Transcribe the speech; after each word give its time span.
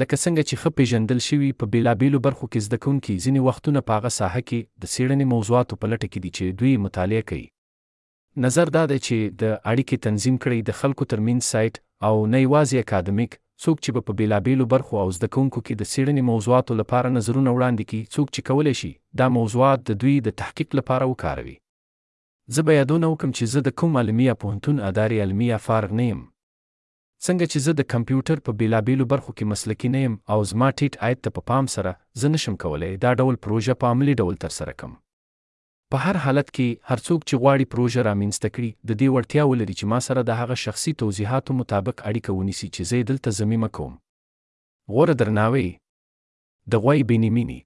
لکه 0.00 0.16
څنګه 0.24 0.42
چې 0.48 0.54
ښه 0.62 0.70
پیژندل 0.78 1.20
شوي 1.28 1.48
په 1.60 1.64
بیلابیلو 1.74 2.18
برخو 2.26 2.46
کې 2.52 2.64
زده 2.66 2.78
کوونکي 2.86 3.14
ځینې 3.24 3.40
وختونه 3.48 3.80
په 3.90 4.00
هغه 4.00 4.10
ساحه 4.18 4.42
کې 4.48 4.60
د 4.82 4.90
څېړنې 4.94 5.24
موضوعاتو 5.32 5.74
په 5.82 5.86
لټه 5.92 6.08
کې 6.12 6.20
دي 6.24 6.30
چې 6.36 6.44
دوی 6.58 6.72
مطالعه 6.86 7.22
کوي 7.30 7.46
نظر 8.46 8.66
دا 8.78 8.82
دی 8.92 8.98
چې 9.06 9.16
د 9.44 9.54
اړیکې 9.70 9.96
تنظیم 10.08 10.36
کړي 10.46 10.58
د 10.70 10.78
خلکو 10.82 11.02
ترمنځ 11.12 11.40
سایت 11.54 11.74
او 12.08 12.12
نه 12.32 12.38
یوازې 12.46 12.76
اکادمیک 12.86 13.32
څوک 13.62 13.76
چې 13.84 13.90
په 14.10 14.18
بیلابیلو 14.20 14.64
برخو 14.76 14.94
او 15.04 15.06
زده 15.18 15.28
کوونکو 15.34 15.58
کې 15.66 15.74
د 15.80 15.82
څېړنې 15.92 16.22
موضوعاتو 16.32 16.72
لپاره 16.84 17.14
نظرونه 17.16 17.50
وړاندې 17.56 17.84
کړي 17.88 18.02
څوک 18.14 18.26
چې 18.34 18.40
کولی 18.52 18.74
شي 18.84 18.92
دا 19.22 19.26
موضوعات 19.40 19.80
د 19.90 20.02
دوی 20.06 20.16
د 20.30 20.38
تحقیق 20.44 20.70
لپاره 20.82 21.10
وکاروي 21.12 21.56
زه 22.54 22.60
به 22.70 22.78
یادونه 22.80 23.06
وکم 23.14 23.30
چې 23.36 23.44
زه 23.58 23.68
د 23.70 23.76
کوم 23.82 23.92
علمیه 24.02 24.40
پوهنتون 24.44 24.76
ادارې 24.90 25.18
علمیه 25.28 25.62
فارغ 25.70 26.00
نه 26.00 26.10
یم 26.14 26.22
څنګه 27.26 27.46
چې 27.52 27.58
زه 27.66 27.72
د 27.78 27.82
کمپیوټر 27.94 28.38
په 28.48 28.58
بیلابیلو 28.60 29.04
برخو 29.12 29.32
کې 29.36 29.44
مسلکي 29.52 29.88
نه 29.94 30.00
یم 30.06 30.14
او 30.34 30.38
زما 30.52 30.68
ټیټ 30.78 30.94
عاید 31.06 31.18
ته 31.26 31.30
په 31.38 31.42
پام 31.50 31.64
سره 31.74 31.90
زه 32.22 32.26
نشم 32.36 32.54
کولای 32.64 32.92
دا 33.04 33.10
ډول 33.22 33.34
پروژه 33.46 33.74
په 33.82 33.86
عملی 33.96 34.14
ډول 34.24 34.34
ترسره 34.46 34.72
کړم 34.78 34.94
په 35.94 36.08
هر 36.08 36.16
حالت 36.26 36.48
کې 36.56 36.68
هر 36.92 36.98
څوک 37.06 37.20
چې 37.28 37.34
غواړي 37.44 37.64
پروژه 37.74 38.00
رامنځته 38.08 38.48
کړي 38.54 38.70
د 38.90 39.00
دې 39.00 39.08
وړتیا 39.14 39.42
ولري 39.50 39.74
چې 39.78 39.84
ما 39.94 40.00
سره 40.08 40.20
د 40.30 40.40
هغه 40.40 40.56
شخصي 40.64 40.92
توضیحاتو 41.04 41.50
مطابق 41.62 41.96
اړیکه 42.08 42.30
ونیسي 42.38 42.68
چې 42.74 42.82
زه 42.92 43.08
دلته 43.12 43.28
ضمیمه 43.40 43.68
کوم 43.80 43.92
غوره 44.96 45.14
درناوی 45.22 45.64
د 46.74 46.84
غوی 46.86 47.02
بینیمینی 47.14 47.60